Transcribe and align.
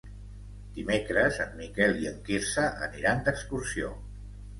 Dimecres 0.77 1.35
en 1.43 1.51
Miquel 1.59 1.99
i 2.05 2.09
en 2.11 2.17
Quirze 2.29 2.65
aniran 2.87 3.21
d'excursió. 3.29 3.93